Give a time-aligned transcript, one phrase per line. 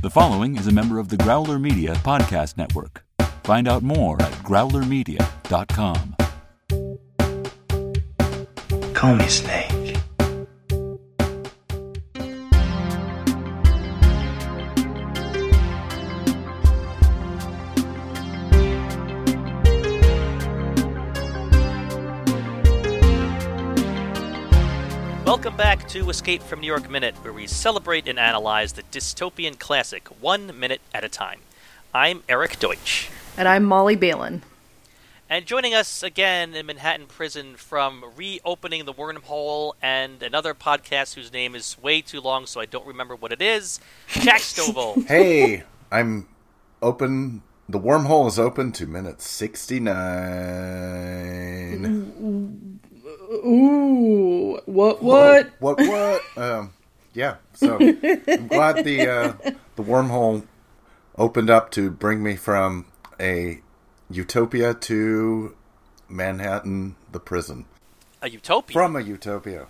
[0.00, 3.04] The following is a member of the Growler Media Podcast Network.
[3.42, 6.14] Find out more at growlermedia.com.
[8.94, 9.77] Call me Snake.
[25.88, 30.60] To Escape from New York Minute, where we celebrate and analyze the dystopian classic one
[30.60, 31.40] minute at a time.
[31.94, 33.08] I'm Eric Deutsch.
[33.38, 34.42] And I'm Molly Balin.
[35.30, 41.32] And joining us again in Manhattan Prison from reopening the wormhole and another podcast whose
[41.32, 45.06] name is way too long, so I don't remember what it is, Jack Stovall.
[45.06, 46.28] Hey, I'm
[46.82, 47.40] open.
[47.66, 49.94] The wormhole is open to minute 69.
[53.44, 55.02] Ooh, what?
[55.02, 55.50] What?
[55.60, 56.22] What, what?
[56.36, 56.72] um,
[57.14, 60.46] yeah, so I'm glad the, uh, the wormhole
[61.16, 62.86] opened up to bring me from
[63.18, 63.60] a
[64.10, 65.54] utopia to
[66.08, 67.66] Manhattan, the prison.
[68.22, 68.72] a utopia.
[68.72, 69.66] From a utopia.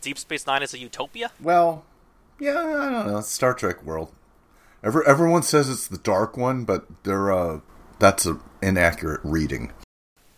[0.00, 1.30] Deep Space Nine is a utopia?
[1.40, 1.84] Well,
[2.40, 3.20] yeah, I don't know.
[3.20, 4.12] Star Trek world.
[4.82, 7.60] Every, everyone says it's the dark one, but they're, uh,
[7.98, 9.72] that's an inaccurate reading.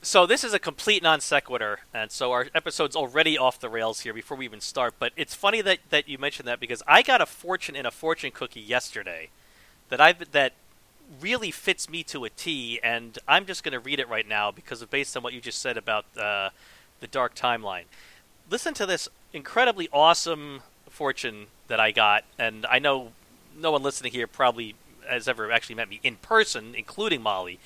[0.08, 4.00] So this is a complete non sequitur, and so our episode's already off the rails
[4.00, 4.94] here before we even start.
[4.98, 7.90] But it's funny that, that you mentioned that because I got a fortune in a
[7.90, 9.28] fortune cookie yesterday
[9.90, 10.54] that I that
[11.20, 14.50] really fits me to a T, and I'm just going to read it right now
[14.50, 16.48] because of based on what you just said about uh,
[17.00, 17.84] the dark timeline.
[18.48, 23.12] Listen to this incredibly awesome fortune that I got, and I know
[23.60, 24.74] no one listening here probably
[25.06, 27.58] has ever actually met me in person, including Molly.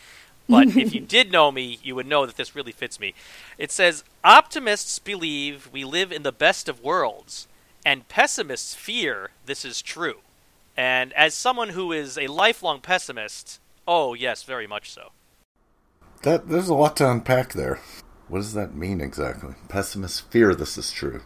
[0.48, 3.14] But if you did know me, you would know that this really fits me.
[3.58, 7.48] It says Optimists believe we live in the best of worlds,
[7.84, 10.18] and pessimists fear this is true.
[10.76, 15.12] And as someone who is a lifelong pessimist, oh, yes, very much so.
[16.22, 17.80] That there's a lot to unpack there.
[18.28, 19.54] What does that mean exactly?
[19.68, 21.22] Pessimists fear this is true.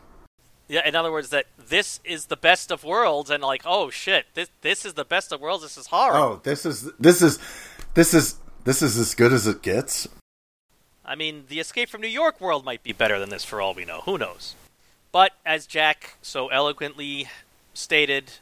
[0.68, 4.26] Yeah, in other words, that this is the best of worlds, and like, oh shit,
[4.34, 5.62] this this is the best of worlds.
[5.62, 6.16] This is horror.
[6.16, 7.38] Oh, this is this is
[7.94, 10.06] this is this is as good as it gets.
[11.04, 13.72] I mean, the Escape from New York world might be better than this for all
[13.72, 14.02] we know.
[14.04, 14.56] Who knows?
[15.12, 17.28] But as Jack so eloquently
[17.74, 18.32] stated,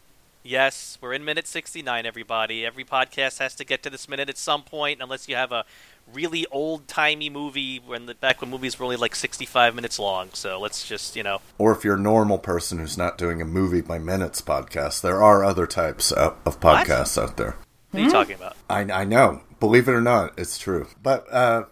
[0.42, 2.64] yes, we're in minute 69, everybody.
[2.64, 5.66] Every podcast has to get to this minute at some point, unless you have a
[6.10, 10.30] really old timey movie when the, back when movies were only like 65 minutes long.
[10.32, 11.42] So let's just, you know.
[11.58, 15.22] Or if you're a normal person who's not doing a movie by minutes podcast, there
[15.22, 17.56] are other types of, of podcasts out there.
[17.94, 18.56] What are you talking about?
[18.68, 19.42] I, I know.
[19.60, 20.88] Believe it or not, it's true.
[21.00, 21.66] But uh,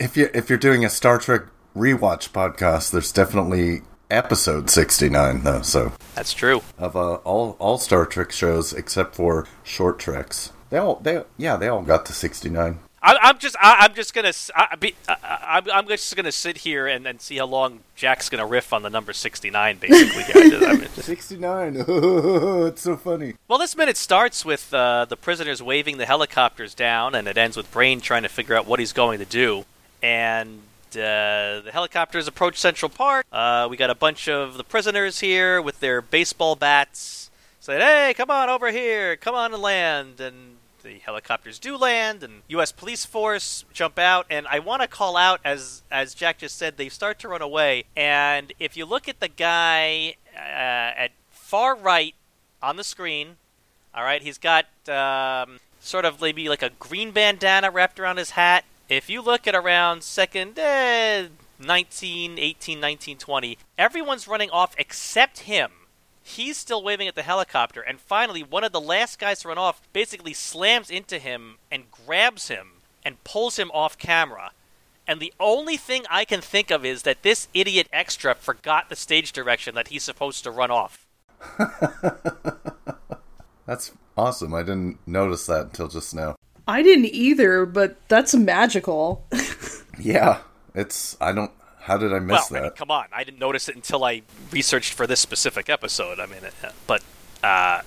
[0.00, 1.42] if you if you're doing a Star Trek
[1.76, 5.62] rewatch podcast, there's definitely episode 69 though.
[5.62, 6.62] So That's true.
[6.78, 11.56] of uh, all all Star Trek shows except for short treks, they all they yeah
[11.56, 12.80] they all got to 69.
[13.02, 15.16] I, I'm just, I, I'm just gonna, I, be, I,
[15.48, 18.82] I'm, I'm just gonna sit here and, and see how long Jack's gonna riff on
[18.82, 20.24] the number 69, basically.
[20.24, 21.76] Just- I mean, 69.
[21.88, 23.34] it's so funny.
[23.46, 27.56] Well, this minute starts with uh, the prisoners waving the helicopters down, and it ends
[27.56, 29.64] with Brain trying to figure out what he's going to do.
[30.02, 30.60] And
[30.92, 33.26] uh, the helicopters approach Central Park.
[33.30, 37.30] Uh, we got a bunch of the prisoners here with their baseball bats,
[37.60, 42.22] saying, "Hey, come on over here, come on and land." And the helicopters do land,
[42.22, 42.72] and U.S.
[42.72, 44.26] police force jump out.
[44.30, 47.42] And I want to call out, as as Jack just said, they start to run
[47.42, 47.84] away.
[47.96, 52.14] And if you look at the guy uh, at far right
[52.62, 53.36] on the screen.
[53.94, 58.30] All right, he's got um, sort of maybe like a green bandana wrapped around his
[58.30, 58.64] hat.
[58.88, 61.28] If you look at around second eh,
[61.58, 65.70] 19, 18, 19, 20, everyone's running off except him.
[66.28, 69.56] He's still waving at the helicopter, and finally, one of the last guys to run
[69.56, 72.72] off basically slams into him and grabs him
[73.02, 74.50] and pulls him off camera.
[75.06, 78.96] And the only thing I can think of is that this idiot extra forgot the
[78.96, 81.06] stage direction that he's supposed to run off.
[83.66, 84.52] That's awesome.
[84.52, 86.36] I didn't notice that until just now.
[86.66, 89.24] I didn't either, but that's magical.
[90.00, 90.42] Yeah,
[90.76, 91.50] it's I don't
[91.88, 92.76] how did I miss well, I mean, that?
[92.76, 96.20] come on, I didn't notice it until I researched for this specific episode.
[96.20, 97.02] I mean, uh, but
[97.42, 97.82] uh,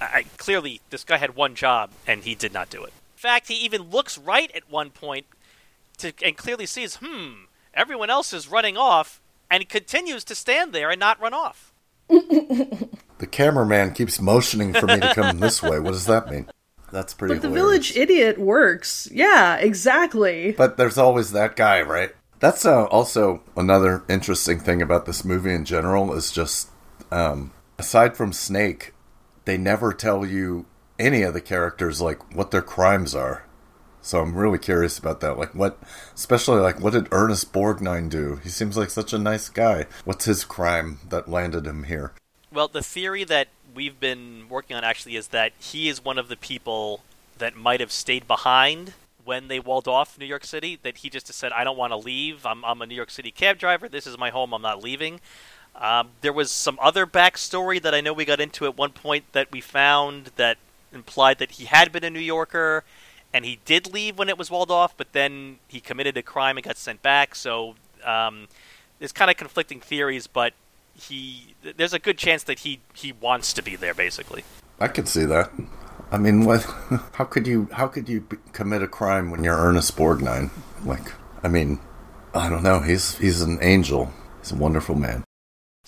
[0.00, 2.92] I, clearly this guy had one job and he did not do it.
[3.16, 5.24] In fact, he even looks right at one point
[5.98, 9.20] to and clearly sees, hmm, everyone else is running off,
[9.50, 11.72] and he continues to stand there and not run off.
[13.18, 15.80] The cameraman keeps motioning for me to come this way.
[15.80, 16.50] What does that mean?
[16.92, 17.90] That's pretty But the hilarious.
[17.90, 19.08] village idiot works.
[19.10, 20.52] Yeah, exactly.
[20.52, 22.14] But there's always that guy, right?
[22.38, 26.70] That's uh, also another interesting thing about this movie in general is just,
[27.10, 28.92] um, aside from Snake,
[29.46, 30.66] they never tell you
[30.98, 33.44] any of the characters like what their crimes are.
[34.02, 35.36] So I'm really curious about that.
[35.38, 35.78] Like what,
[36.14, 38.36] especially like what did Ernest Borgnine do?
[38.36, 39.86] He seems like such a nice guy.
[40.04, 42.12] What's his crime that landed him here?
[42.52, 46.28] Well, the theory that we've been working on actually is that he is one of
[46.28, 47.00] the people
[47.38, 48.94] that might have stayed behind
[49.26, 50.78] when they walled off New York City.
[50.82, 52.46] That he just said, "I don't want to leave.
[52.46, 53.88] I'm, I'm a New York City cab driver.
[53.88, 54.54] This is my home.
[54.54, 55.20] I'm not leaving."
[55.78, 59.30] Um, there was some other backstory that I know we got into at one point
[59.32, 60.56] that we found that
[60.90, 62.82] implied that he had been a New Yorker
[63.34, 66.56] and he did leave when it was walled off, but then he committed a crime
[66.56, 67.34] and got sent back.
[67.34, 68.48] So um,
[68.98, 70.54] there's kind of conflicting theories, but
[70.94, 74.44] he there's a good chance that he he wants to be there, basically.
[74.80, 75.50] I could see that.
[76.10, 76.62] I mean, what?
[77.12, 77.68] How could you?
[77.72, 80.50] How could you commit a crime when you're Ernest Borgnine?
[80.84, 81.12] Like,
[81.42, 81.80] I mean,
[82.34, 82.80] I don't know.
[82.80, 84.12] He's he's an angel.
[84.40, 85.24] He's a wonderful man.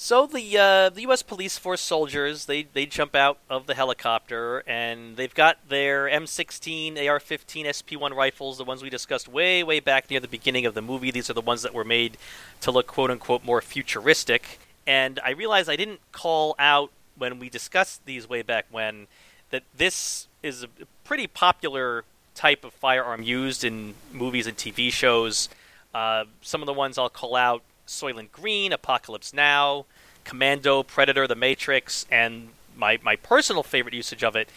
[0.00, 1.22] So the uh, the U.S.
[1.22, 6.96] police force soldiers they they jump out of the helicopter and they've got their M16,
[6.96, 10.82] AR-15, SP-1 rifles, the ones we discussed way way back near the beginning of the
[10.82, 11.10] movie.
[11.10, 12.16] These are the ones that were made
[12.60, 14.60] to look quote unquote more futuristic.
[14.86, 19.08] And I realized I didn't call out when we discussed these way back when
[19.50, 20.68] that this is a
[21.04, 22.04] pretty popular
[22.34, 25.48] type of firearm used in movies and TV shows.
[25.92, 29.86] Uh, some of the ones I'll call out Soylent Green, Apocalypse Now,
[30.24, 34.48] Commando, Predator, The Matrix, and my, my personal favorite usage of it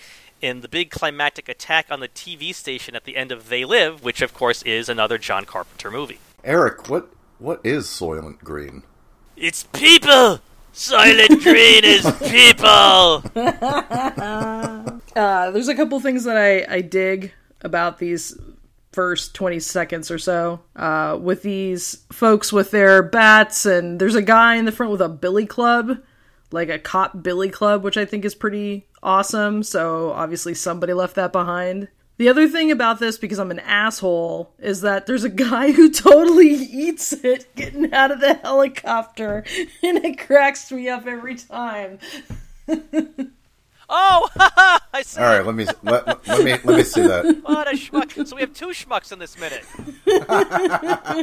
[0.41, 4.03] in the big climactic attack on the TV station at the end of They Live,
[4.03, 6.19] which of course is another John Carpenter movie.
[6.43, 7.09] Eric, what
[7.39, 8.83] what is Soylent Green?
[9.35, 10.39] It's people!
[10.73, 13.23] Soylent Green is people!
[15.15, 18.37] Uh, there's a couple things that I, I dig about these
[18.91, 24.21] first 20 seconds or so uh, with these folks with their bats and there's a
[24.21, 25.97] guy in the front with a billy club
[26.51, 31.15] like a cop billy club which i think is pretty awesome so obviously somebody left
[31.15, 31.87] that behind.
[32.17, 35.89] The other thing about this because i'm an asshole is that there's a guy who
[35.91, 39.45] totally eats it getting out of the helicopter
[39.83, 41.99] and it cracks me up every time
[43.93, 44.29] Oh,
[44.93, 45.19] I see.
[45.19, 47.41] All right, let me let, let me let me see that.
[47.43, 48.25] What a schmuck.
[48.25, 49.63] So we have two schmucks in this minute.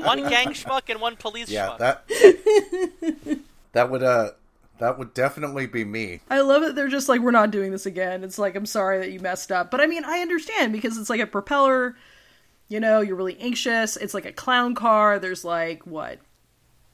[0.05, 1.79] one gang schmuck and one police Yeah, schmuck.
[1.79, 3.39] that
[3.73, 4.33] that would uh
[4.79, 6.21] that would definitely be me.
[6.31, 6.75] I love it.
[6.77, 8.23] They're just like, we're not doing this again.
[8.23, 9.71] It's like, I'm sorry that you messed up.
[9.73, 11.97] But I mean, I understand because it's like a propeller,
[12.69, 13.97] you know, you're really anxious.
[13.97, 15.19] It's like a clown car.
[15.19, 16.21] There's like, what,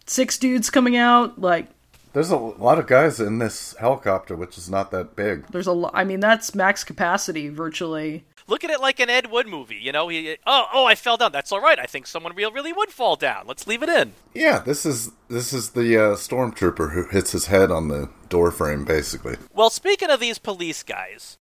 [0.07, 1.39] six dudes coming out?
[1.39, 1.69] Like,
[2.15, 5.49] There's a lot of guys in this helicopter, which is not that big.
[5.49, 5.91] there's a lot.
[5.95, 8.25] I mean, that's max capacity virtually.
[8.47, 9.81] Look at it like an Ed Wood movie.
[9.83, 11.33] You know, he, oh, oh, I fell down.
[11.33, 11.79] That's all right.
[11.79, 13.47] I think someone real really would fall down.
[13.47, 14.13] Let's leave it in.
[14.35, 18.51] Yeah, this is this is the uh, stormtrooper who hits his head on the door
[18.51, 21.37] frame, basically, Well, speaking of these police guys,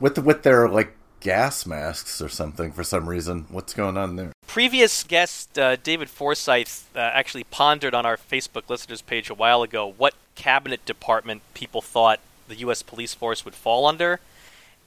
[0.00, 3.46] with with their like gas masks or something for some reason.
[3.50, 4.32] What's going on there?
[4.50, 9.62] previous guest uh, David Forsyth uh, actually pondered on our Facebook listeners page a while
[9.62, 12.18] ago what cabinet department people thought
[12.48, 12.82] the U.S.
[12.82, 14.18] police force would fall under,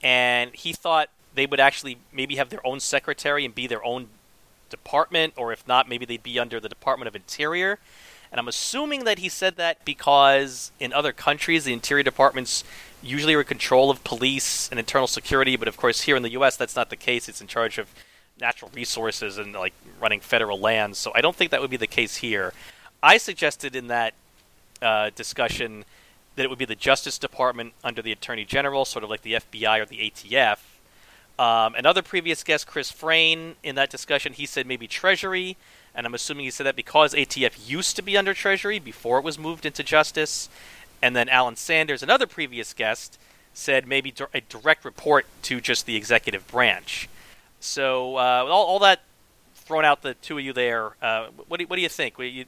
[0.03, 4.07] and he thought they would actually maybe have their own secretary and be their own
[4.69, 7.79] department, or if not, maybe they'd be under the Department of Interior.
[8.33, 12.65] And I'm assuming that he said that because in other countries, the interior departments
[13.03, 16.31] usually are in control of police and internal security, but of course, here in the
[16.31, 17.27] U.S., that's not the case.
[17.27, 17.93] It's in charge of
[18.39, 20.97] natural resources and like running federal lands.
[20.97, 22.53] So I don't think that would be the case here.
[23.01, 24.13] I suggested in that
[24.81, 25.85] uh, discussion
[26.35, 29.33] that it would be the Justice Department under the Attorney General, sort of like the
[29.33, 30.57] FBI or the ATF.
[31.37, 35.57] Um, another previous guest, Chris Frayne, in that discussion, he said maybe Treasury,
[35.95, 39.23] and I'm assuming he said that because ATF used to be under Treasury before it
[39.23, 40.49] was moved into Justice.
[41.03, 43.19] And then Alan Sanders, another previous guest,
[43.53, 47.09] said maybe a direct report to just the executive branch.
[47.59, 49.01] So uh, all, all that
[49.53, 52.17] thrown out the two of you there, uh, what, do, what do you think?
[52.19, 52.45] You,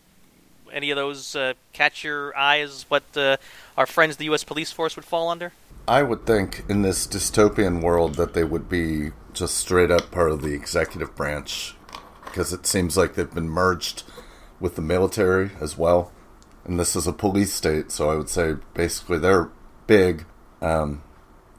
[0.71, 2.85] any of those uh, catch your eyes?
[2.87, 3.35] what uh,
[3.77, 4.45] our friends, the U.S.
[4.45, 5.51] police force, would fall under?
[5.85, 10.31] I would think in this dystopian world that they would be just straight up part
[10.31, 11.75] of the executive branch
[12.23, 14.03] because it seems like they've been merged
[14.61, 16.13] with the military as well.
[16.65, 19.49] And this is a police state, so I would say basically they're
[19.87, 20.25] big.
[20.61, 21.03] Um,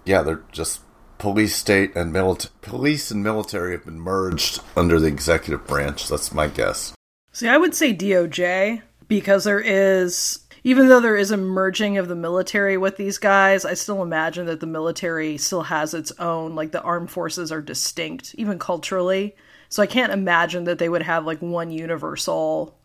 [0.05, 0.81] yeah, they're just
[1.19, 2.53] police state and military.
[2.61, 6.09] Police and military have been merged under the executive branch.
[6.09, 6.93] That's my guess.
[7.33, 12.09] See, I would say DOJ because there is, even though there is a merging of
[12.09, 16.55] the military with these guys, I still imagine that the military still has its own,
[16.55, 19.37] like the armed forces are distinct, even culturally.
[19.69, 22.79] So I can't imagine that they would have like one universal,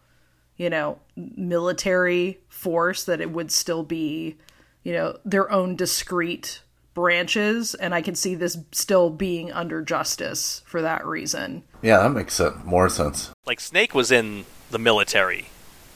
[0.57, 4.37] you know, military force, that it would still be,
[4.83, 6.61] you know, their own discrete
[6.93, 11.63] branches, and I can see this still being under justice for that reason.
[11.81, 12.57] Yeah, that makes sense.
[12.63, 13.31] More sense.
[13.45, 15.47] Like Snake was in the military.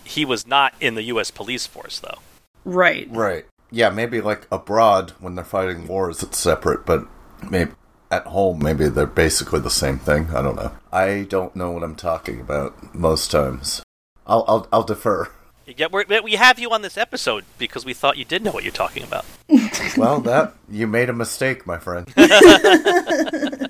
[0.04, 1.32] He was not in the U.S.
[1.32, 2.20] police force, though.
[2.64, 3.08] Right.
[3.12, 3.46] Right.
[3.72, 7.06] Yeah, maybe like abroad when they're fighting wars, it's separate, but
[7.50, 7.72] maybe
[8.12, 10.30] at home, maybe they're basically the same thing.
[10.30, 10.72] I don't know.
[10.92, 13.82] I don't know what I'm talking about most times.
[14.28, 15.30] I'll I'll, I'll defer.
[15.66, 18.72] Yeah, we have you on this episode because we thought you did know what you're
[18.72, 19.26] talking about.
[19.98, 22.06] Well, that you made a mistake, my friend.
[22.18, 23.68] uh,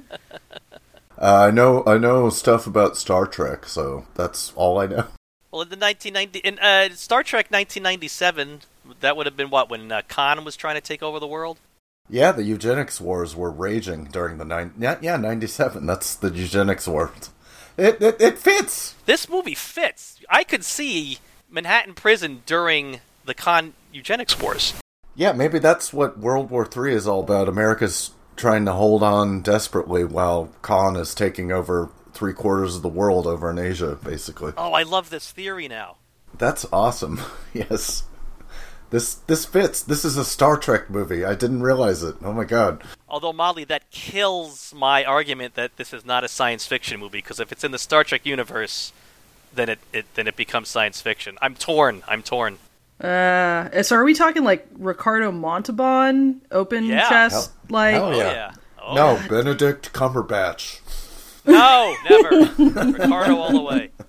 [1.19, 5.05] I know I know stuff about Star Trek, so that's all I know.
[5.51, 8.61] Well, in the 1990 in uh, Star Trek 1997,
[9.01, 11.59] that would have been what when uh, Khan was trying to take over the world.
[12.09, 14.73] Yeah, the eugenics wars were raging during the nine.
[14.79, 15.85] Yeah, yeah, ninety seven.
[15.85, 17.11] That's the eugenics war.
[17.77, 18.95] It, it it fits.
[19.05, 20.14] This movie fits.
[20.29, 24.73] I could see Manhattan Prison during the Khan eugenics wars.
[25.15, 27.47] Yeah, maybe that's what World War Three is all about.
[27.47, 32.89] America's trying to hold on desperately while Khan is taking over three quarters of the
[32.89, 34.53] world over in Asia, basically.
[34.57, 35.97] Oh, I love this theory now.
[36.37, 37.21] That's awesome.
[37.53, 38.03] yes.
[38.89, 39.81] This this fits.
[39.81, 41.25] This is a Star Trek movie.
[41.25, 42.15] I didn't realize it.
[42.23, 42.83] Oh my god.
[43.09, 47.39] Although Molly, that kills my argument that this is not a science fiction movie because
[47.39, 48.93] if it's in the Star Trek universe,
[49.55, 51.37] then it, it then it becomes science fiction.
[51.41, 52.03] I'm torn.
[52.07, 52.57] I'm torn.
[53.01, 57.09] Uh, so are we talking like Ricardo Montalban, open Yeah.
[57.09, 57.95] chest, like?
[57.95, 58.31] hell Oh yeah.
[58.31, 58.51] yeah.
[58.81, 60.79] Oh, no, Benedict Cumberbatch.
[61.45, 62.29] No, never.
[62.91, 63.91] Ricardo all the way.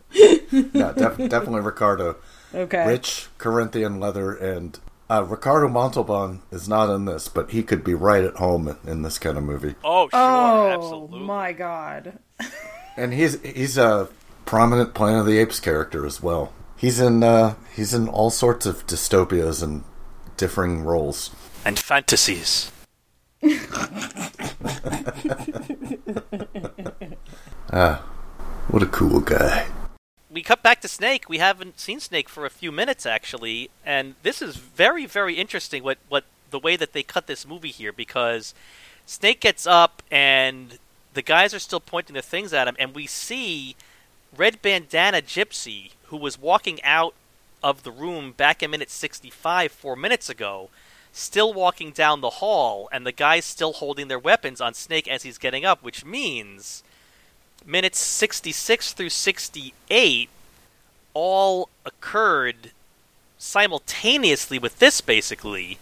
[0.73, 2.17] No, def- definitely Ricardo.
[2.55, 2.87] Okay.
[2.87, 4.79] Rich Corinthian leather and
[5.11, 9.03] uh, Ricardo Montalban is not in this, but he could be right at home in
[9.03, 9.75] this kind of movie.
[9.85, 11.21] Oh, sure, Oh absolutely.
[11.21, 12.19] my god.
[12.97, 14.09] And he's he's a
[14.47, 16.53] prominent Planet of the Apes character as well.
[16.77, 19.85] He's in uh, he's in all sorts of dystopias and
[20.37, 21.31] differing roles.
[21.65, 22.71] And fantasies.
[27.73, 27.97] Ah,
[28.69, 29.67] what a cool guy.
[30.31, 31.29] we cut back to Snake.
[31.29, 35.83] We haven't seen Snake for a few minutes actually, and this is very, very interesting.
[35.83, 38.55] What what the way that they cut this movie here because
[39.05, 40.79] Snake gets up and
[41.15, 43.75] the guys are still pointing their things at him, and we see
[44.37, 47.15] Red Bandana Gypsy, who was walking out
[47.63, 50.71] of the room back in minute 65 four minutes ago,
[51.13, 55.23] still walking down the hall, and the guys still holding their weapons on Snake as
[55.23, 56.83] he's getting up, which means
[57.65, 60.29] minutes 66 through 68
[61.15, 62.71] all occurred
[63.39, 65.79] simultaneously with this basically.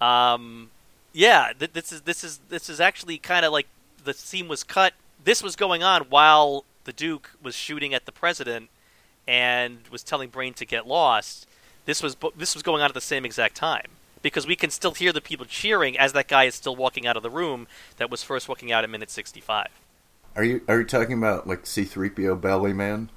[0.00, 0.70] Um
[1.12, 3.66] yeah th- this is this is this is actually kind of like
[4.04, 4.92] the scene was cut.
[5.24, 8.68] This was going on while the duke was shooting at the president
[9.26, 11.46] and was telling brain to get lost
[11.84, 13.88] this was this was going on at the same exact time
[14.22, 17.16] because we can still hear the people cheering as that guy is still walking out
[17.16, 19.68] of the room that was first walking out at minute 65
[20.36, 23.10] Are you are you talking about like C-3PO Belly Man?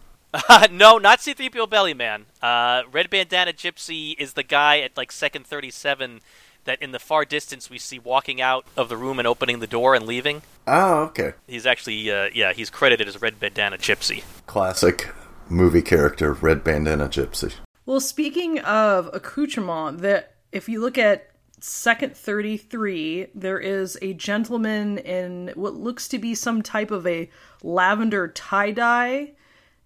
[0.71, 2.23] no, not C-3PO Bellyman.
[2.41, 6.21] Uh, Red Bandana Gypsy is the guy at like second 37
[6.65, 9.67] that in the far distance we see walking out of the room and opening the
[9.67, 10.41] door and leaving.
[10.67, 11.33] Oh, okay.
[11.47, 14.23] He's actually, uh, yeah, he's credited as Red Bandana Gypsy.
[14.45, 15.09] Classic
[15.49, 17.53] movie character, Red Bandana Gypsy.
[17.85, 21.29] Well, speaking of accoutrement, that if you look at
[21.59, 27.29] second 33, there is a gentleman in what looks to be some type of a
[27.63, 29.33] lavender tie dye,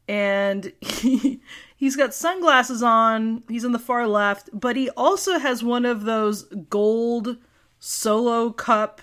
[0.08, 1.42] and he,
[1.80, 3.44] he's got sunglasses on.
[3.48, 7.38] He's in the far left, but he also has one of those gold
[7.80, 9.02] solo cup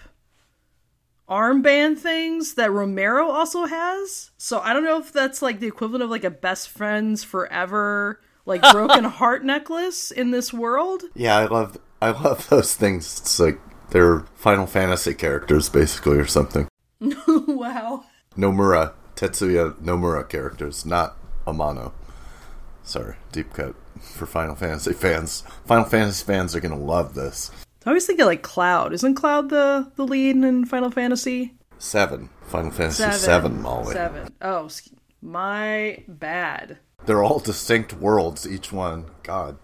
[1.29, 4.31] armband things that Romero also has.
[4.37, 8.21] So I don't know if that's like the equivalent of like a best friends forever
[8.45, 11.03] like broken heart necklace in this world.
[11.15, 13.21] Yeah, I love I love those things.
[13.21, 13.59] It's like
[13.91, 16.69] they're Final Fantasy characters, basically, or something.
[17.01, 18.05] wow.
[18.37, 21.17] Nomura, Tetsuya Nomura characters, not
[21.47, 21.93] Amano.
[22.87, 25.43] Sorry, deep cut for Final Fantasy fans.
[25.65, 27.51] Final Fantasy fans are gonna love this.
[27.85, 28.93] I always think of like Cloud.
[28.93, 31.55] Isn't Cloud the the lead in Final Fantasy?
[31.79, 33.93] Seven, Final Fantasy Seven, Molly.
[33.93, 34.33] Seven.
[34.41, 34.71] Oh,
[35.21, 36.79] my bad.
[37.05, 39.07] They're all distinct worlds, each one.
[39.25, 39.59] God.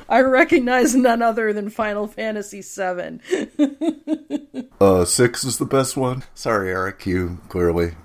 [0.10, 3.22] I recognize none other than Final Fantasy Seven.
[4.82, 6.24] Uh, six is the best one.
[6.34, 7.96] Sorry, Eric, you clearly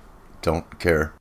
[0.42, 1.14] don't care.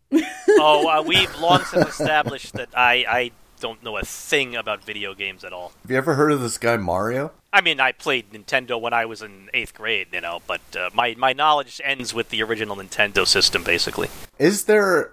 [0.49, 5.13] Oh, uh, we've long since established that I, I don't know a thing about video
[5.13, 5.71] games at all.
[5.81, 7.31] Have you ever heard of this guy Mario?
[7.51, 10.89] I mean, I played Nintendo when I was in eighth grade, you know, but uh,
[10.93, 14.09] my, my knowledge ends with the original Nintendo system, basically.
[14.39, 15.11] Is there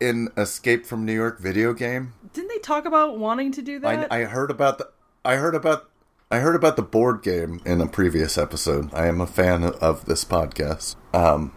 [0.00, 2.12] an Escape from New York video game?
[2.32, 4.12] Didn't they talk about wanting to do that?
[4.12, 4.90] I, I heard about the.
[5.24, 5.90] I heard about
[6.30, 8.92] I heard about the board game in a previous episode.
[8.92, 10.96] I am a fan of this podcast.
[11.14, 11.52] Um,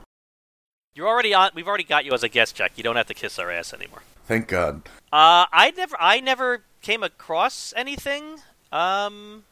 [0.99, 1.51] You're already on.
[1.55, 2.73] We've already got you as a guest, Jack.
[2.75, 4.01] You don't have to kiss our ass anymore.
[4.25, 4.81] thank God.
[5.13, 8.41] Uh, I never, I never came across anything
[8.73, 9.45] um,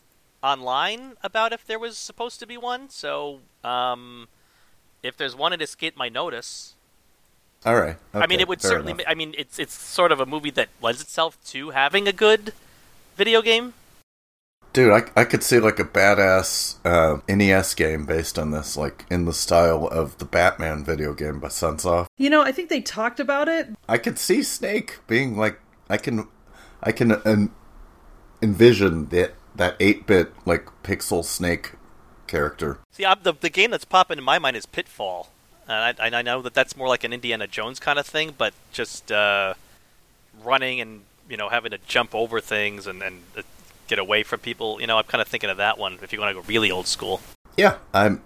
[0.43, 2.89] online about if there was supposed to be one.
[2.89, 4.27] So, um,
[5.01, 6.73] if there's one, it escaped my notice.
[7.65, 7.95] All right.
[8.13, 8.91] I mean, it would certainly.
[8.91, 9.05] enough.
[9.07, 12.51] I mean, it's it's sort of a movie that lends itself to having a good
[13.15, 13.73] video game.
[14.77, 19.07] Dude, I, I could see like a badass uh, NES game based on this, like
[19.09, 22.05] in the style of the Batman video game by Sunsoft.
[22.15, 23.69] You know, I think they talked about it.
[23.89, 26.27] I could see Snake being like, I can,
[26.83, 27.49] I can en-
[28.39, 31.71] envision that that eight bit like pixel Snake
[32.27, 32.77] character.
[32.91, 35.31] See, I'm, the the game that's popping in my mind is Pitfall,
[35.67, 38.53] and I, I know that that's more like an Indiana Jones kind of thing, but
[38.71, 39.55] just uh,
[40.43, 43.41] running and you know having to jump over things and and uh,
[43.87, 44.79] get away from people.
[44.81, 46.71] You know, I'm kind of thinking of that one if you want to go really
[46.71, 47.21] old school.
[47.55, 48.21] Yeah, I'm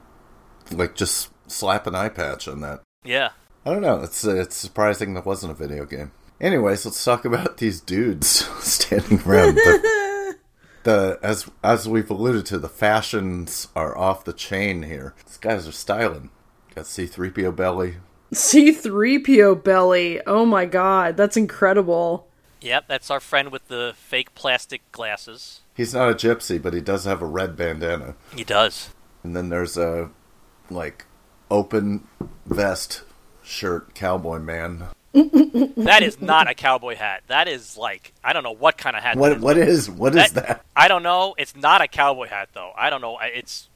[0.71, 2.81] like just slap an eye patch on that.
[3.03, 3.29] Yeah.
[3.65, 4.01] I don't know.
[4.01, 6.11] It's uh, it's surprising that wasn't a video game.
[6.39, 8.27] Anyways, let's talk about these dudes
[8.59, 9.55] standing around.
[9.55, 10.35] The,
[10.83, 15.13] the as as we've alluded to, the fashions are off the chain here.
[15.27, 16.31] These guys are styling.
[16.73, 17.97] Got C three PO belly.
[18.33, 20.21] C3PO belly.
[20.25, 22.27] Oh my god, that's incredible.
[22.61, 25.61] Yep, that's our friend with the fake plastic glasses.
[25.75, 28.15] He's not a gypsy, but he does have a red bandana.
[28.35, 28.89] He does.
[29.23, 30.09] And then there's a
[30.69, 31.05] like
[31.49, 32.07] open
[32.45, 33.03] vest
[33.43, 34.85] shirt cowboy man.
[35.13, 37.23] That is not a cowboy hat.
[37.27, 39.15] That is like I don't know what kind of hat.
[39.15, 39.41] that What is.
[39.41, 40.63] what is what is that?
[40.75, 41.35] I don't know.
[41.37, 42.71] It's not a cowboy hat though.
[42.77, 43.17] I don't know.
[43.21, 43.67] It's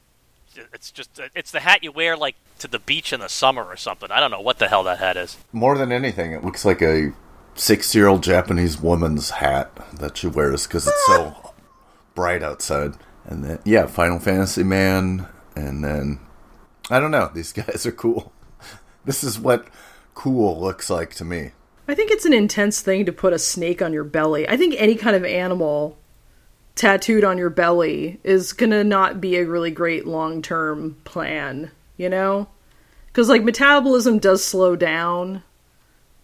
[0.72, 3.76] it's just it's the hat you wear like to the beach in the summer or
[3.76, 4.10] something.
[4.10, 5.36] I don't know what the hell that hat is.
[5.52, 7.12] More than anything, it looks like a
[7.56, 11.52] six-year-old Japanese woman's hat that she wears because it's so
[12.14, 12.94] bright outside.
[13.24, 16.20] And then yeah, Final Fantasy man, and then
[16.90, 17.30] I don't know.
[17.34, 18.32] These guys are cool.
[19.04, 19.66] This is what
[20.14, 21.52] cool looks like to me.
[21.88, 24.48] I think it's an intense thing to put a snake on your belly.
[24.48, 25.96] I think any kind of animal
[26.74, 32.08] tattooed on your belly is gonna not be a really great long term plan, you
[32.08, 32.48] know?
[33.06, 35.42] Because, like, metabolism does slow down.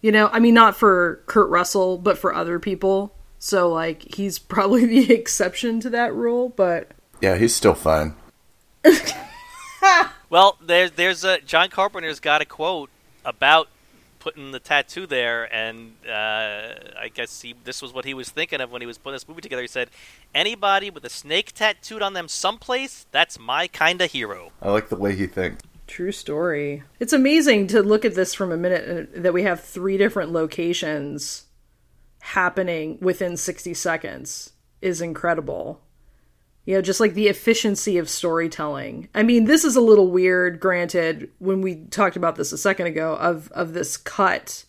[0.03, 3.15] You know, I mean, not for Kurt Russell, but for other people.
[3.39, 6.91] So, like, he's probably the exception to that rule, but.
[7.21, 8.13] Yeah, he's still fine.
[10.33, 12.89] Well, there's there's a John Carpenter's got a quote
[13.23, 13.67] about
[14.17, 18.59] putting the tattoo there, and uh, I guess he this was what he was thinking
[18.59, 19.61] of when he was putting this movie together.
[19.61, 19.91] He said,
[20.33, 24.89] "Anybody with a snake tattooed on them someplace, that's my kind of hero." I like
[24.89, 25.61] the way he thinks.
[25.93, 26.81] True story.
[26.99, 30.31] It's amazing to look at this from a minute uh, that we have three different
[30.31, 31.45] locations
[32.19, 35.83] happening within 60 seconds is incredible.
[36.65, 39.07] You know, just like the efficiency of storytelling.
[39.13, 42.87] I mean, this is a little weird, granted, when we talked about this a second
[42.87, 44.65] ago of of this cut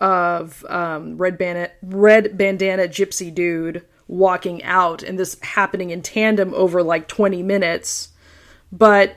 [0.00, 6.52] of um, red bandana red bandana gypsy dude walking out and this happening in tandem
[6.54, 8.08] over like 20 minutes.
[8.72, 9.14] But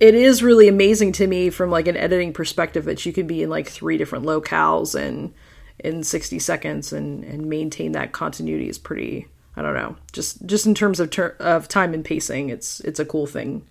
[0.00, 3.42] it is really amazing to me from like an editing perspective that you can be
[3.42, 5.32] in like three different locales and
[5.78, 9.96] in 60 seconds and and maintain that continuity is pretty I don't know.
[10.12, 13.66] Just just in terms of ter- of time and pacing, it's it's a cool thing.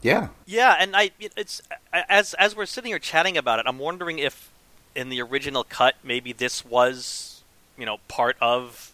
[0.00, 1.60] Yeah, Yeah, and I it's
[1.92, 4.48] as as we're sitting here chatting about it, I'm wondering if
[4.94, 7.42] in the original cut maybe this was
[7.76, 8.92] you know part of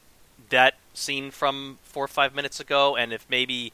[0.48, 3.72] that scene from four or five minutes ago, and if maybe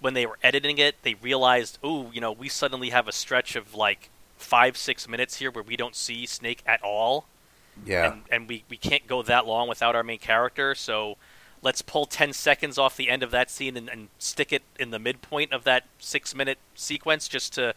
[0.00, 3.56] when they were editing it, they realized, oh, you know, we suddenly have a stretch
[3.56, 7.26] of like five six minutes here where we don't see Snake at all,
[7.84, 8.12] yeah.
[8.12, 11.16] and and we we can't go that long without our main character, so.
[11.62, 14.90] Let's pull 10 seconds off the end of that scene and, and stick it in
[14.90, 17.74] the midpoint of that six minute sequence just to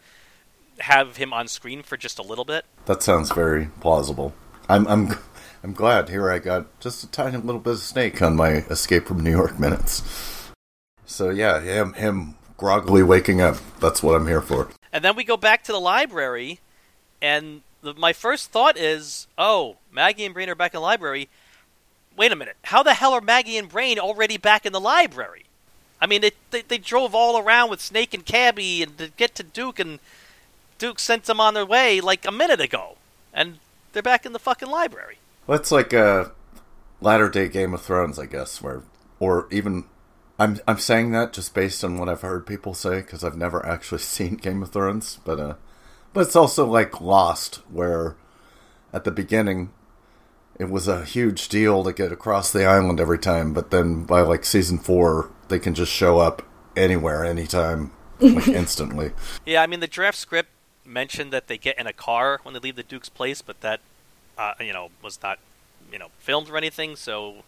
[0.80, 2.66] have him on screen for just a little bit.
[2.86, 4.34] That sounds very plausible.
[4.68, 5.18] I'm I'm
[5.62, 9.06] I'm glad here I got just a tiny little bit of snake on my Escape
[9.06, 10.02] from New York minutes.
[11.10, 13.56] So yeah, him him groggily waking up.
[13.80, 14.68] That's what I'm here for.
[14.92, 16.60] And then we go back to the library,
[17.20, 21.28] and the, my first thought is, oh, Maggie and Brain are back in the library.
[22.16, 22.56] Wait a minute.
[22.64, 25.46] How the hell are Maggie and Brain already back in the library?
[26.00, 29.34] I mean, they, they, they drove all around with Snake and Cabby and to get
[29.34, 29.98] to Duke, and
[30.78, 32.96] Duke sent them on their way like a minute ago.
[33.34, 33.58] And
[33.92, 35.18] they're back in the fucking library.
[35.46, 36.32] Well, it's like a
[37.00, 38.82] latter day Game of Thrones, I guess, where
[39.18, 39.84] or even
[40.40, 43.64] I'm I'm saying that just based on what I've heard people say because I've never
[43.64, 45.54] actually seen Game of Thrones, but uh,
[46.14, 48.16] but it's also like Lost, where
[48.92, 49.70] at the beginning
[50.58, 54.22] it was a huge deal to get across the island every time, but then by
[54.22, 56.42] like season four, they can just show up
[56.76, 59.12] anywhere, anytime, like instantly.
[59.44, 60.48] Yeah, I mean the draft script
[60.86, 63.80] mentioned that they get in a car when they leave the Duke's place, but that
[64.38, 65.38] uh, you know was not
[65.92, 66.96] you know filmed or anything.
[66.96, 67.44] So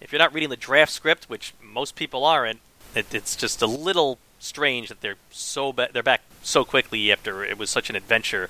[0.00, 2.60] if you're not reading the draft script, which most people aren't,
[2.94, 7.44] it, it's just a little strange that they're so ba- they're back so quickly after
[7.44, 8.48] it was such an adventure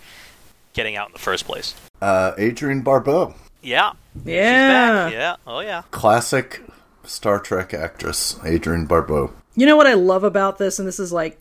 [0.75, 1.75] getting out in the first place.
[2.03, 5.05] Uh, Adrienne Barbeau, Yeah, she's Yeah.
[5.09, 5.13] back.
[5.13, 5.83] Yeah, oh yeah.
[5.91, 6.63] classic
[7.05, 9.33] Star Trek actress, Adrienne Barbeau.
[9.55, 11.39] You know what I love about this, and this is like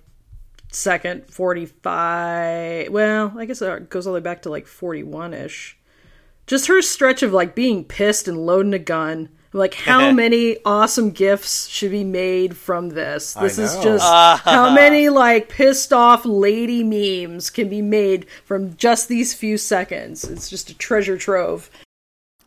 [0.72, 2.90] second 45.
[2.92, 5.78] Well, I guess it goes all the way back to like 41 ish.
[6.48, 9.30] Just her stretch of like being pissed and loading a gun.
[9.56, 13.34] Like, how many awesome gifts should be made from this?
[13.34, 13.84] This is know.
[13.84, 14.06] just
[14.44, 20.24] how many like pissed off lady memes can be made from just these few seconds.
[20.26, 21.70] It's just a treasure trove.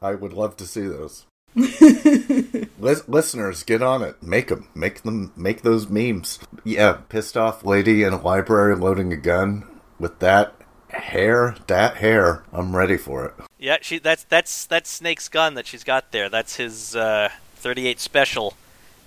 [0.03, 1.25] I would love to see those.
[1.55, 4.23] Lis- listeners, get on it.
[4.23, 4.69] Make them.
[4.75, 5.33] Make them.
[5.35, 6.39] Make those memes.
[6.63, 9.67] Yeah, pissed off lady in a library loading a gun
[9.99, 10.55] with that
[11.01, 11.57] hair.
[11.67, 12.43] That hair.
[12.53, 13.35] I'm ready for it.
[13.59, 16.29] Yeah, she that's that's that's Snake's gun that she's got there.
[16.29, 18.55] That's his uh, 38 special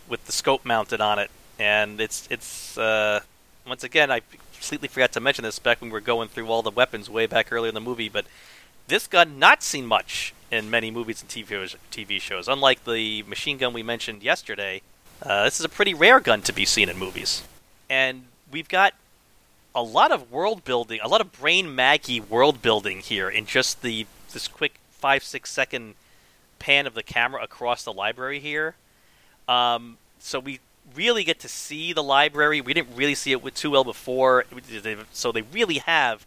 [0.07, 3.21] with the scope mounted on it, and it's it's uh,
[3.67, 4.21] once again I
[4.53, 7.25] completely forgot to mention this back when we were going through all the weapons way
[7.25, 8.25] back earlier in the movie, but
[8.87, 11.75] this gun not seen much in many movies and TV.
[11.91, 12.47] TV shows.
[12.47, 14.81] Unlike the machine gun we mentioned yesterday,
[15.23, 17.43] uh, this is a pretty rare gun to be seen in movies,
[17.89, 18.93] and we've got
[19.73, 23.81] a lot of world building, a lot of brain Maggie world building here in just
[23.81, 25.95] the this quick five six second
[26.59, 28.75] pan of the camera across the library here.
[29.47, 30.59] Um, so we
[30.95, 32.61] really get to see the library.
[32.61, 34.45] We didn't really see it too well before,
[35.11, 36.25] so they really have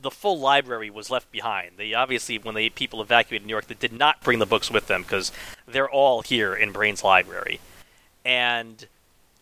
[0.00, 1.72] the full library was left behind.
[1.76, 4.86] They obviously, when the people evacuated New York, they did not bring the books with
[4.86, 5.32] them because
[5.66, 7.60] they're all here in Brain's library,
[8.24, 8.86] and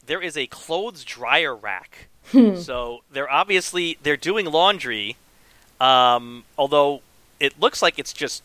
[0.07, 2.09] there is a clothes dryer rack.
[2.33, 5.17] So they're obviously they're doing laundry,
[5.81, 7.03] um, although
[7.39, 8.43] it looks like it's just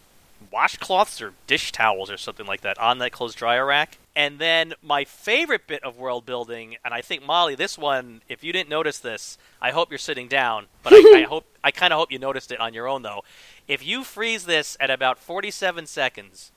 [0.51, 3.97] washcloths or dish towels or something like that on that clothes dryer rack.
[4.15, 8.43] And then my favorite bit of world building, and I think Molly, this one, if
[8.43, 11.93] you didn't notice this, I hope you're sitting down, but I, I hope I kind
[11.93, 13.23] of hope you noticed it on your own though.
[13.67, 16.51] If you freeze this at about 47 seconds,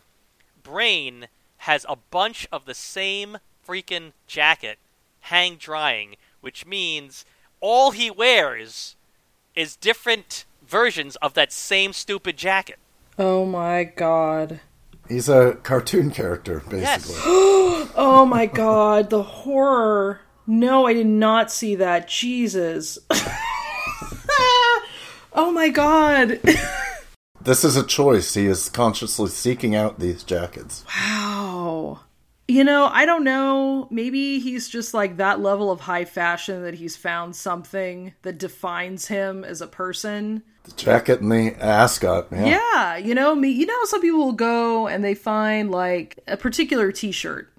[0.63, 4.79] Brain has a bunch of the same freaking jacket
[5.25, 7.25] hang drying, which means
[7.61, 8.97] all he wears
[9.55, 12.79] is different versions of that same stupid jacket.
[13.19, 14.61] Oh my god.
[15.09, 16.81] He's a cartoon character, basically.
[16.83, 17.23] Yes.
[17.97, 20.21] Oh my god, the horror.
[20.47, 22.09] No, I did not see that.
[22.09, 22.99] Jesus.
[25.33, 26.41] oh my god.
[27.41, 28.35] This is a choice.
[28.35, 30.85] He is consciously seeking out these jackets.
[30.97, 32.01] Wow.
[32.47, 33.89] You know, I don't know.
[33.91, 39.07] Maybe he's just like that level of high fashion that he's found something that defines
[39.09, 40.43] him as a person.
[40.65, 42.29] The jacket and the ascot.
[42.31, 42.45] Yeah.
[42.47, 46.37] Yeah, you know, me you know some people will go and they find like a
[46.37, 47.51] particular t-shirt,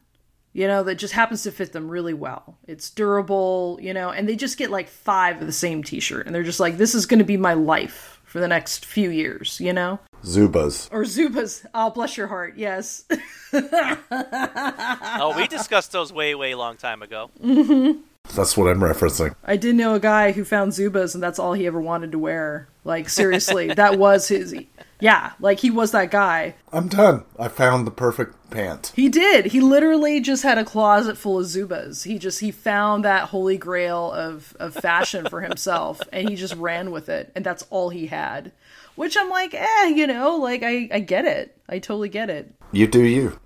[0.53, 2.57] you know, that just happens to fit them really well.
[2.67, 6.35] It's durable, you know, and they just get like 5 of the same t-shirt and
[6.35, 9.59] they're just like this is going to be my life for the next few years,
[9.59, 9.99] you know?
[10.25, 10.89] Zubaz.
[10.91, 11.65] Or Zubaz.
[11.73, 12.55] Oh, bless your heart.
[12.57, 13.05] Yes.
[13.53, 17.29] oh, we discussed those way, way long time ago.
[17.41, 18.01] Mm-hmm.
[18.33, 19.35] That's what I'm referencing.
[19.43, 22.19] I did know a guy who found Zubaz and that's all he ever wanted to
[22.19, 22.67] wear.
[22.83, 24.55] Like seriously, that was his
[24.99, 26.55] Yeah, like he was that guy.
[26.73, 27.23] I'm done.
[27.37, 28.91] I found the perfect pant.
[28.95, 29.47] He did.
[29.47, 32.03] He literally just had a closet full of Zubaz.
[32.03, 36.55] He just he found that holy grail of of fashion for himself and he just
[36.55, 38.51] ran with it and that's all he had.
[38.95, 41.57] Which I'm like, eh, you know, like I I get it.
[41.67, 42.53] I totally get it.
[42.71, 43.39] You do you.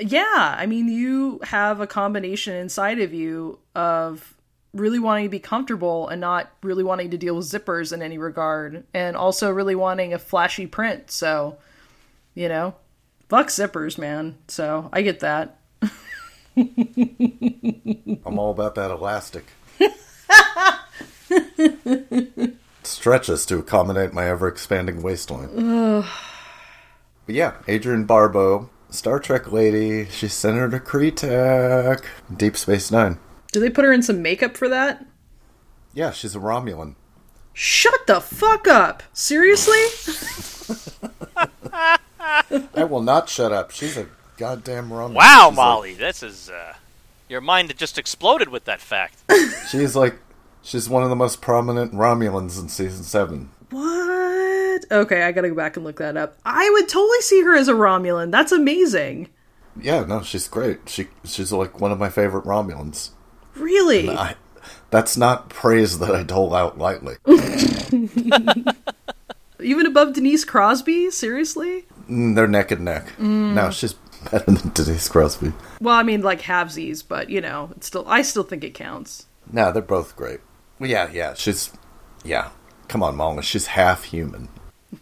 [0.00, 4.34] Yeah, I mean, you have a combination inside of you of
[4.72, 8.18] really wanting to be comfortable and not really wanting to deal with zippers in any
[8.18, 11.10] regard, and also really wanting a flashy print.
[11.10, 11.58] So,
[12.34, 12.74] you know,
[13.28, 14.36] fuck zippers, man.
[14.48, 15.58] So I get that.
[16.56, 19.44] I'm all about that elastic.
[22.86, 25.48] Stretches to accommodate my ever expanding waistline.
[27.26, 30.06] but yeah, Adrienne Barbeau, Star Trek lady.
[30.06, 32.04] She's Senator Cretak.
[32.34, 33.18] Deep Space Nine.
[33.52, 35.06] Do they put her in some makeup for that?
[35.92, 36.96] Yeah, she's a Romulan.
[37.52, 39.04] Shut the fuck up!
[39.12, 39.78] Seriously?
[42.74, 43.70] I will not shut up.
[43.70, 45.14] She's a goddamn Romulan.
[45.14, 46.74] Wow, She's Molly, this is uh,
[47.28, 49.22] your mind just exploded with that fact.
[49.70, 50.16] She's like,
[50.64, 53.50] she's one of the most prominent Romulans in season seven.
[53.70, 54.84] What?
[54.90, 56.36] Okay, I gotta go back and look that up.
[56.44, 58.30] I would totally see her as a Romulan.
[58.32, 59.28] That's amazing.
[59.80, 60.88] Yeah, no, she's great.
[60.88, 63.10] She she's like one of my favorite Romulans.
[63.54, 64.10] Really?
[64.10, 64.34] I,
[64.90, 67.16] that's not praise that I dole out lightly.
[69.60, 71.10] Even above Denise Crosby?
[71.10, 71.86] Seriously?
[72.10, 73.18] Mm, They're neck and neck.
[73.18, 73.94] No, she's
[74.30, 75.52] better than Denise Crosby.
[75.80, 78.04] Well, I mean, like halvesies, but you know, it's still.
[78.06, 79.26] I still think it counts.
[79.52, 80.40] No, they're both great.
[80.84, 81.72] Well, yeah, yeah, she's
[82.24, 82.50] yeah.
[82.88, 84.50] Come on, Molly, she's half human.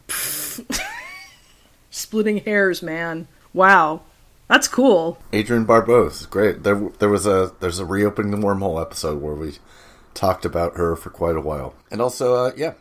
[1.90, 3.26] Splitting hairs, man.
[3.52, 4.02] Wow,
[4.46, 5.18] that's cool.
[5.34, 6.62] Adrienne Barbeau is great.
[6.62, 9.54] There, there was a there's a reopening the wormhole episode where we
[10.14, 12.74] talked about her for quite a while, and also, uh, yeah,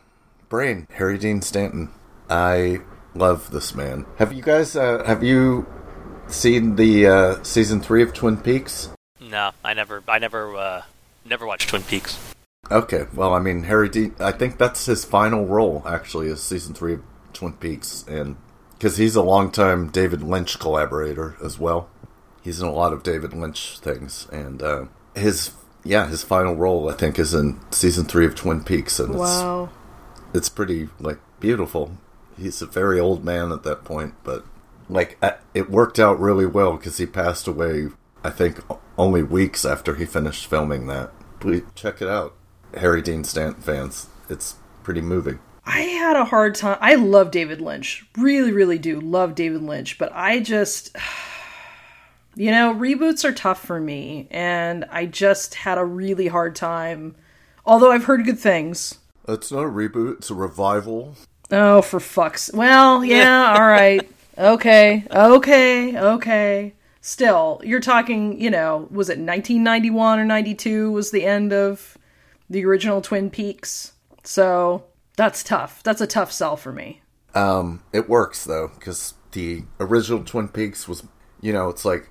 [0.48, 1.90] Brain Harry Dean Stanton.
[2.30, 2.82] I
[3.16, 4.06] love this man.
[4.18, 5.66] Have you guys uh, have you
[6.28, 8.90] seen the uh, season three of Twin Peaks?
[9.20, 10.82] No, I never, I never, uh,
[11.24, 12.31] never watched Twin Peaks.
[12.72, 14.14] Okay, well, I mean, Harry Dean.
[14.18, 18.36] I think that's his final role actually, is season three of Twin Peaks, and
[18.72, 21.88] because he's a longtime David Lynch collaborator as well.
[22.42, 25.52] He's in a lot of David Lynch things, and uh, his
[25.84, 29.68] yeah, his final role I think is in season three of Twin Peaks, and Wow.
[30.32, 31.96] it's it's pretty like beautiful.
[32.38, 34.44] He's a very old man at that point, but
[34.88, 37.88] like uh, it worked out really well because he passed away.
[38.24, 38.58] I think
[38.96, 41.12] only weeks after he finished filming that.
[41.40, 42.34] Please check it out,
[42.74, 44.08] Harry Dean Stanton fans.
[44.28, 45.38] It's pretty moving.
[45.64, 46.78] I had a hard time.
[46.80, 48.04] I love David Lynch.
[48.16, 50.96] Really, really do love David Lynch, but I just.
[52.34, 57.14] You know, reboots are tough for me, and I just had a really hard time.
[57.66, 58.98] Although I've heard good things.
[59.28, 61.14] It's not a reboot; it's a revival.
[61.50, 62.50] Oh, for fuck's.
[62.54, 64.08] Well, yeah, all right.
[64.38, 66.72] Okay, okay, okay.
[67.02, 71.91] Still, you're talking, you know, was it 1991 or 92 was the end of
[72.52, 73.92] the original Twin Peaks?
[74.24, 74.84] So
[75.16, 75.82] that's tough.
[75.82, 77.02] That's a tough sell for me.
[77.34, 81.02] Um, it works though because the original Twin Peaks was,
[81.40, 82.10] you know, it's like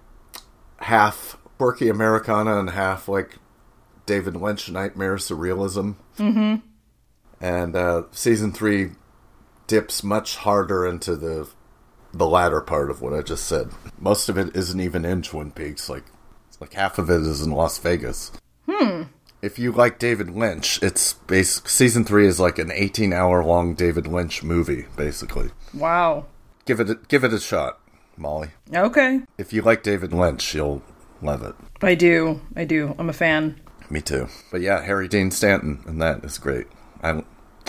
[0.77, 3.37] half quirky Americana and half like
[4.05, 5.95] David Lynch nightmare surrealism.
[6.17, 6.55] Mm-hmm.
[7.39, 8.91] And uh, season three
[9.67, 11.49] dips much harder into the
[12.13, 13.69] the latter part of what I just said.
[13.97, 15.87] Most of it isn't even in Twin Peaks.
[15.87, 16.03] Like,
[16.49, 18.31] it's like half of it is in Las Vegas.
[18.69, 19.03] Hmm.
[19.41, 21.67] If you like David Lynch, it's basic.
[21.67, 25.49] Season three is like an eighteen-hour long David Lynch movie, basically.
[25.73, 26.27] Wow.
[26.65, 27.79] Give it, a, give it a shot,
[28.17, 28.49] Molly.
[28.73, 29.21] Okay.
[29.39, 30.83] If you like David Lynch, you'll
[31.23, 31.55] love it.
[31.81, 32.39] I do.
[32.55, 32.95] I do.
[32.99, 33.59] I'm a fan.
[33.89, 34.27] Me too.
[34.51, 36.67] But yeah, Harry Dean Stanton, and that is great.
[37.01, 37.23] I,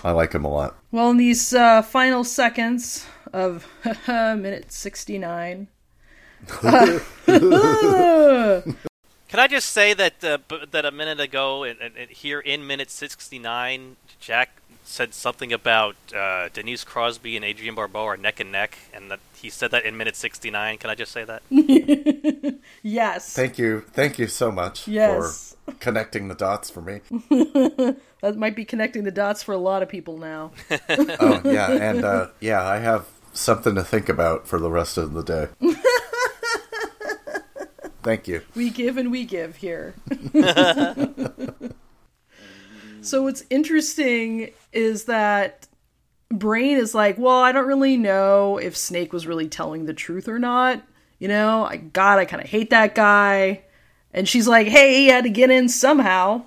[0.04, 0.76] I like him a lot.
[0.90, 3.66] Well, in these uh, final seconds of
[4.06, 5.68] minute 69,
[9.32, 12.38] Can I just say that uh, b- that a minute ago, and, and, and here
[12.38, 18.18] in minute sixty nine, Jack said something about uh, Denise Crosby and Adrienne Barbeau are
[18.18, 20.76] neck and neck, and that he said that in minute sixty nine.
[20.76, 21.42] Can I just say that?
[22.82, 23.32] yes.
[23.32, 25.56] Thank you, thank you so much Yes.
[25.64, 27.00] for connecting the dots for me.
[28.20, 30.52] That might be connecting the dots for a lot of people now.
[31.18, 35.12] Oh yeah, and uh, yeah, I have something to think about for the rest of
[35.14, 35.48] the day.
[38.02, 38.42] Thank you.
[38.54, 39.94] We give and we give here.
[43.00, 45.68] so what's interesting is that
[46.30, 50.28] Brain is like, well, I don't really know if Snake was really telling the truth
[50.28, 50.82] or not.
[51.18, 53.62] You know, I God, I kind of hate that guy.
[54.12, 56.44] And she's like, hey, he had to get in somehow.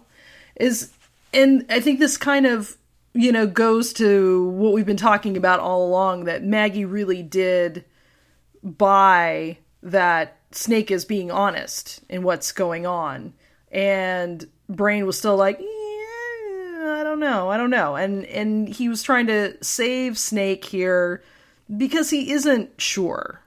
[0.56, 0.91] Is
[1.34, 2.78] and I think this kind of
[3.13, 7.86] you know goes to what we've been talking about all along that Maggie really did
[8.63, 13.34] buy that Snake is being honest in what's going on.
[13.72, 17.96] And Brain was still like, yeah, I don't know, I don't know.
[17.96, 21.24] And and he was trying to save Snake here
[21.76, 23.41] because he isn't sure.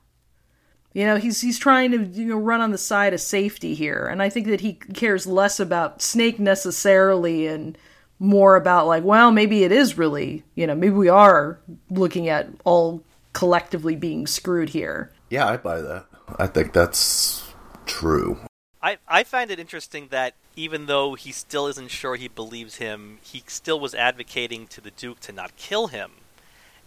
[0.92, 4.06] You know, he's he's trying to you know run on the side of safety here,
[4.06, 7.78] and I think that he cares less about Snake necessarily and
[8.18, 12.48] more about like, well, maybe it is really, you know, maybe we are looking at
[12.64, 15.12] all collectively being screwed here.
[15.30, 16.06] Yeah, I buy that.
[16.36, 17.52] I think that's
[17.86, 18.38] true.
[18.82, 23.18] I, I find it interesting that even though he still isn't sure he believes him,
[23.22, 26.12] he still was advocating to the Duke to not kill him.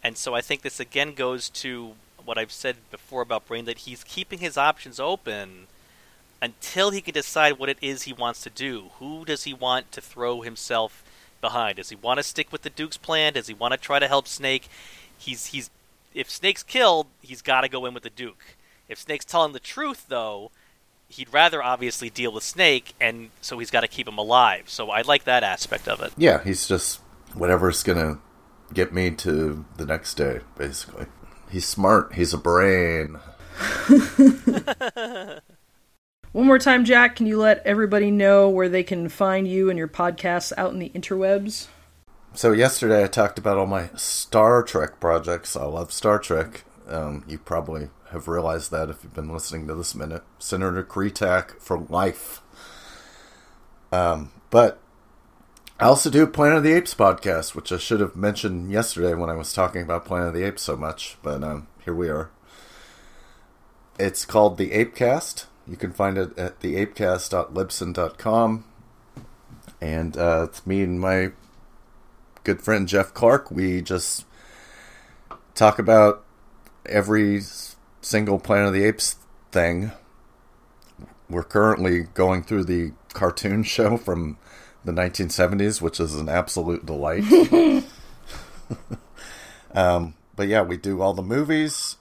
[0.03, 3.79] And so I think this again goes to what I've said before about Brain that
[3.79, 5.67] he's keeping his options open
[6.41, 8.91] until he can decide what it is he wants to do.
[8.99, 11.03] Who does he want to throw himself
[11.39, 11.77] behind?
[11.77, 13.33] Does he want to stick with the Duke's plan?
[13.33, 14.69] Does he want to try to help Snake?
[15.17, 15.69] He's he's
[16.13, 18.55] if Snake's killed, he's got to go in with the Duke.
[18.91, 20.51] If Snake's telling the truth though,
[21.07, 24.69] he'd rather obviously deal with Snake, and so he's got to keep him alive.
[24.69, 26.11] So I like that aspect of it.
[26.17, 26.99] Yeah, he's just
[27.33, 28.19] whatever's gonna
[28.73, 31.05] get me to the next day, basically.
[31.49, 32.15] He's smart.
[32.15, 33.17] He's a brain.
[36.33, 39.77] One more time, Jack, can you let everybody know where they can find you and
[39.77, 41.67] your podcasts out in the interwebs?
[42.33, 45.55] So yesterday I talked about all my Star Trek projects.
[45.55, 46.63] I love Star Trek.
[46.87, 50.23] Um, you probably have realized that if you've been listening to this minute.
[50.39, 52.41] Senator Cretak for life.
[53.91, 54.79] Um, but
[55.79, 59.29] I also do Planet of the Apes podcast, which I should have mentioned yesterday when
[59.29, 61.17] I was talking about Planet of the Apes so much.
[61.23, 62.29] But um, here we are.
[63.97, 65.45] It's called The Apecast.
[65.67, 68.65] You can find it at theapecast.libsyn.com.
[69.79, 71.31] And uh, it's me and my
[72.43, 73.51] good friend Jeff Clark.
[73.51, 74.25] We just
[75.55, 76.23] talk about
[76.85, 77.41] every
[78.01, 79.17] single Planet of the Apes
[79.51, 79.91] thing.
[81.29, 84.37] We're currently going through the cartoon show from
[84.83, 87.23] the 1970s, which is an absolute delight.
[89.73, 91.97] um, but yeah, we do all the movies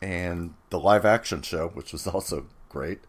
[0.00, 3.00] and the live action show, which was also great.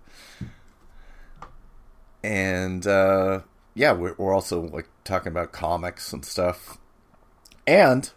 [2.23, 3.41] And uh,
[3.75, 6.77] yeah, we're, we're also like talking about comics and stuff.
[7.65, 8.09] And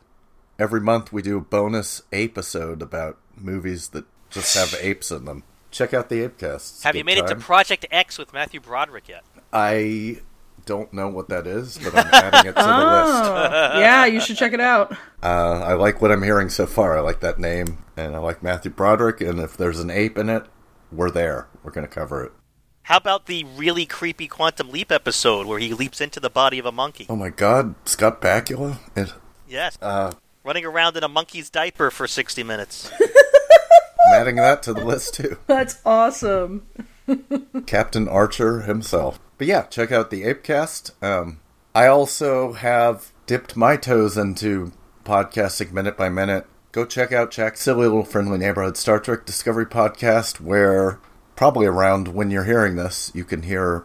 [0.58, 5.24] every month we do a bonus ape episode about movies that just have apes in
[5.24, 5.42] them.
[5.70, 6.82] Check out the Apecast.
[6.82, 9.22] Have you made it to Project X with Matthew Broderick yet?
[9.52, 10.18] I
[10.66, 13.30] don't know what that is, but I'm adding it to the list.
[13.30, 14.92] Oh, yeah, you should check it out.
[15.22, 16.96] Uh, I like what I'm hearing so far.
[16.96, 19.20] I like that name, and I like Matthew Broderick.
[19.20, 20.44] And if there's an ape in it,
[20.92, 21.48] we're there.
[21.62, 22.32] We're going to cover it.
[22.84, 26.66] How about the really creepy Quantum Leap episode where he leaps into the body of
[26.66, 27.06] a monkey?
[27.08, 28.78] Oh my God, Scott Bakula!
[28.96, 29.12] It,
[29.48, 29.78] Yes.
[29.80, 32.90] uh, Running around in a monkey's diaper for 60 minutes.
[33.00, 35.38] I'm adding that to the list too.
[35.46, 36.66] That's awesome.
[37.66, 39.20] Captain Archer himself.
[39.36, 40.92] But yeah, check out the Apecast.
[41.02, 41.40] Um,
[41.74, 44.72] I also have dipped my toes into
[45.04, 46.46] podcasting minute by minute.
[46.72, 51.00] Go check out Jack's Silly Little Friendly Neighborhood Star Trek Discovery podcast, where
[51.36, 53.84] probably around when you're hearing this, you can hear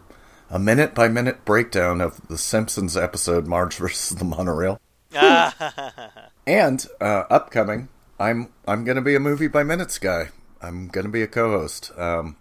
[0.50, 4.80] a minute by minute breakdown of the Simpsons episode Marge versus the Monorail.
[6.46, 7.88] And uh, upcoming,
[8.20, 10.28] I'm I'm gonna be a movie by minutes guy.
[10.62, 11.90] I'm gonna be a co-host.
[11.98, 12.36] Um,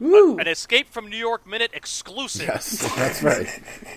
[0.00, 0.38] Woo!
[0.38, 2.46] An Escape from New York Minute exclusive.
[2.48, 3.48] Yes, that's right.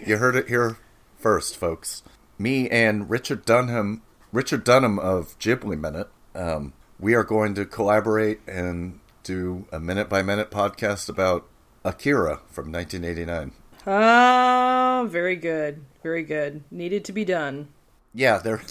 [0.06, 0.77] You heard it here
[1.17, 2.04] first, folks.
[2.38, 4.01] Me and Richard Dunham,
[4.32, 10.10] Richard Dunham of Ghibli Minute, um, we are going to collaborate and do a minute
[10.10, 11.47] by minute podcast about
[11.84, 13.51] Akira from 1989.
[13.86, 15.84] Ah, very good.
[16.04, 16.63] Very good.
[16.71, 17.67] Needed to be done.
[18.13, 18.62] Yeah, they're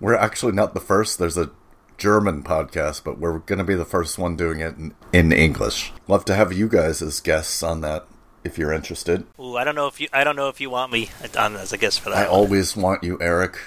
[0.00, 1.18] we're actually not the first.
[1.18, 1.50] There's a
[1.96, 5.92] German podcast, but we're going to be the first one doing it in, in English.
[6.06, 8.06] Love to have you guys as guests on that
[8.44, 9.26] if you're interested.
[9.40, 11.72] Ooh, I don't know if you I don't know if you want me on as
[11.72, 12.30] a guest for I that.
[12.30, 12.40] one.
[12.40, 13.58] always want you, Eric.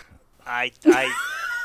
[0.48, 1.13] I I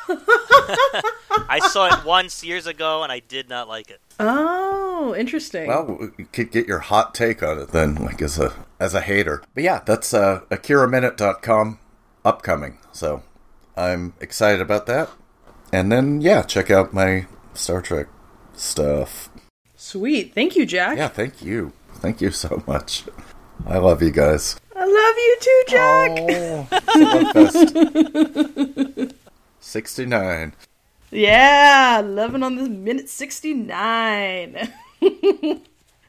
[1.49, 4.01] I saw it once years ago and I did not like it.
[4.19, 5.69] Oh, interesting.
[5.69, 9.01] Well, you could get your hot take on it then, like as a as a
[9.01, 9.43] hater.
[9.55, 11.79] But yeah, that's uh, AkiraMinute.com
[12.25, 12.79] upcoming.
[12.93, 13.23] So
[13.77, 15.11] I'm excited about that.
[15.73, 18.07] And then yeah, check out my Star Trek
[18.55, 19.29] stuff.
[19.77, 20.35] Sweet.
[20.35, 20.97] Thank you, Jack.
[20.97, 23.05] Yeah, thank you, thank you so much.
[23.67, 24.59] I love you guys.
[24.75, 26.11] I love you too, Jack.
[26.19, 29.15] Oh, it's a love fest.
[29.61, 30.55] Sixty-nine.
[31.11, 34.69] Yeah, loving on this minute 69.
[35.01, 35.61] and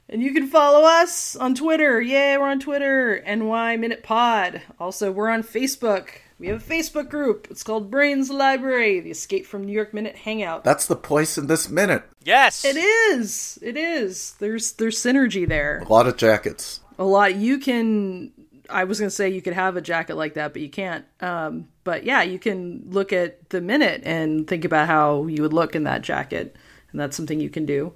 [0.10, 2.01] you can follow us on Twitter.
[2.01, 4.62] Yeah, we're on Twitter, NY Minute Pod.
[4.80, 6.10] Also, we're on Facebook.
[6.39, 7.47] We have a Facebook group.
[7.50, 10.63] It's called Brains Library, the Escape from New York Minute Hangout.
[10.63, 12.04] That's the place in this minute.
[12.23, 12.63] Yes.
[12.63, 13.58] It is.
[13.62, 14.36] It is.
[14.39, 15.80] There's there's synergy there.
[15.80, 16.82] A lot of jackets.
[17.00, 18.32] a lot you can
[18.69, 21.06] i was going to say you could have a jacket like that but you can't
[21.21, 25.54] um, but yeah you can look at the minute and think about how you would
[25.54, 26.54] look in that jacket
[26.91, 27.93] and that's something you can do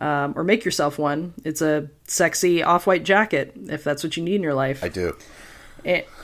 [0.00, 4.36] um, or make yourself one it's a sexy off-white jacket if that's what you need
[4.36, 5.16] in your life I do.
[5.84, 6.04] And,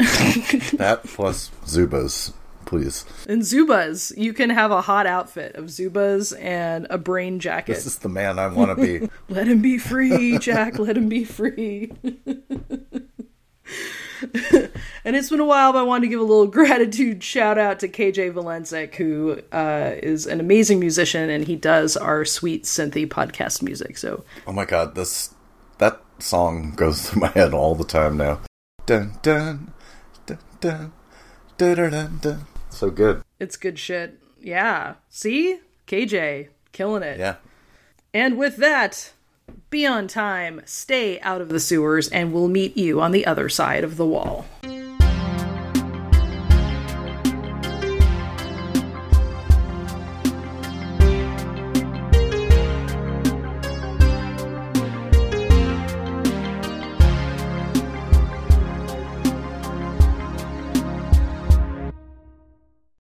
[0.78, 2.32] That plus Zubaz,
[2.64, 3.04] please.
[3.28, 7.86] and zubaz you can have a hot outfit of zubaz and a brain jacket This
[7.86, 9.08] is the man I want to be.
[9.28, 10.78] Let him be free, Jack.
[10.78, 11.92] Let him be free.
[15.04, 17.80] and it's been a while, but I wanted to give a little gratitude shout out
[17.80, 23.06] to KJ Valensik, who uh, is an amazing musician and he does our sweet synthy
[23.06, 23.98] podcast music.
[23.98, 25.34] So Oh my god, this
[25.78, 28.40] that song goes through my head all the time now.
[28.86, 29.72] Dun dun
[30.26, 30.92] dun dun
[31.56, 32.18] dun dun dun.
[32.20, 32.46] dun.
[32.70, 33.22] So good.
[33.38, 34.20] it's good shit.
[34.40, 34.94] Yeah.
[35.08, 35.60] See?
[35.86, 37.18] KJ, killing it.
[37.18, 37.36] Yeah.
[38.12, 39.12] And with that,
[39.70, 43.48] be on time, stay out of the sewers, and we'll meet you on the other
[43.48, 44.46] side of the wall.